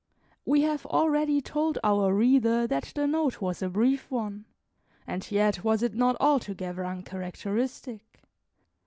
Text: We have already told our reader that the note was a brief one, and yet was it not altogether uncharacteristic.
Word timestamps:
We 0.45 0.61
have 0.63 0.87
already 0.87 1.41
told 1.41 1.77
our 1.83 2.11
reader 2.11 2.65
that 2.65 2.91
the 2.95 3.05
note 3.05 3.39
was 3.39 3.61
a 3.61 3.69
brief 3.69 4.09
one, 4.09 4.45
and 5.05 5.29
yet 5.31 5.63
was 5.63 5.83
it 5.83 5.93
not 5.93 6.17
altogether 6.19 6.83
uncharacteristic. 6.83 8.23